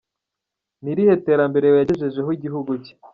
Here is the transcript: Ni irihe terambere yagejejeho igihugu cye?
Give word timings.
Ni 0.81 0.89
irihe 0.93 1.13
terambere 1.25 1.65
yagejejeho 1.67 2.29
igihugu 2.37 2.71
cye? 2.83 2.93